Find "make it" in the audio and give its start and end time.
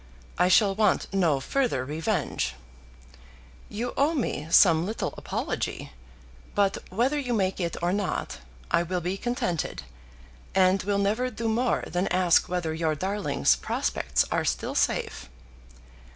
7.35-7.77